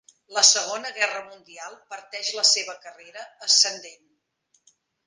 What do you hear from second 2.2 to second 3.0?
la seva